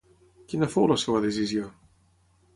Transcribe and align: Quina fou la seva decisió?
Quina 0.53 0.69
fou 0.75 0.89
la 0.93 0.97
seva 1.03 1.21
decisió? 1.27 1.69